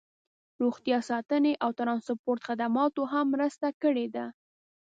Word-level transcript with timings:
روغتیا 0.61 0.97
ساتنې 1.09 1.53
او 1.63 1.69
ټرانسپورټ 1.79 2.39
خدماتو 2.47 3.01
هم 3.11 3.25
مرسته 3.33 3.67
کړې 3.81 4.07
ده 4.15 4.25